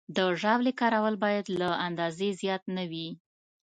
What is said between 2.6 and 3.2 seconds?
نه وي.